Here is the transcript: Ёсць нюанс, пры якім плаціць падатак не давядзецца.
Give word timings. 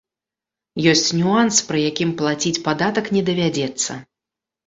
Ёсць 0.93 1.09
нюанс, 1.19 1.59
пры 1.67 1.83
якім 1.89 2.15
плаціць 2.21 2.61
падатак 2.67 3.13
не 3.17 3.21
давядзецца. 3.27 4.01